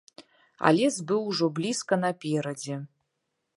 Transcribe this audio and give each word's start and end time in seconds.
А 0.69 0.71
лес 0.77 0.95
быў 1.11 1.21
ужо 1.33 1.45
блізка 1.61 1.93
наперадзе. 2.03 2.75